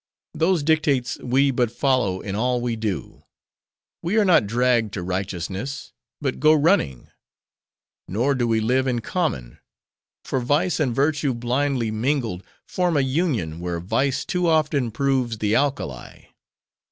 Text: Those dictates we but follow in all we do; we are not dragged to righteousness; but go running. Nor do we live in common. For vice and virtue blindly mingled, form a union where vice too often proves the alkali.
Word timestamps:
Those 0.33 0.63
dictates 0.63 1.19
we 1.19 1.51
but 1.51 1.69
follow 1.69 2.21
in 2.21 2.33
all 2.33 2.59
we 2.59 2.75
do; 2.75 3.21
we 4.01 4.17
are 4.17 4.25
not 4.25 4.47
dragged 4.47 4.95
to 4.95 5.03
righteousness; 5.03 5.93
but 6.19 6.39
go 6.39 6.53
running. 6.55 7.09
Nor 8.07 8.33
do 8.33 8.47
we 8.47 8.61
live 8.61 8.87
in 8.87 9.01
common. 9.01 9.59
For 10.25 10.39
vice 10.39 10.79
and 10.79 10.95
virtue 10.95 11.35
blindly 11.35 11.91
mingled, 11.91 12.43
form 12.67 12.97
a 12.97 13.01
union 13.01 13.59
where 13.59 13.79
vice 13.79 14.25
too 14.25 14.47
often 14.47 14.89
proves 14.89 15.37
the 15.37 15.53
alkali. 15.53 16.29